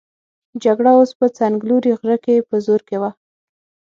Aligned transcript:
جګړه 0.63 0.91
اوس 0.97 1.09
په 1.19 1.25
څنګلوري 1.37 1.91
غره 1.99 2.17
کې 2.25 2.35
په 2.49 2.55
زور 2.65 2.81
کې 2.87 2.97
وه. 3.01 3.11